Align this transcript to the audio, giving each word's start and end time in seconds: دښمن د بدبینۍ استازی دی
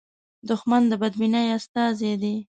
دښمن 0.49 0.83
د 0.87 0.93
بدبینۍ 1.01 1.47
استازی 1.57 2.13
دی 2.21 2.35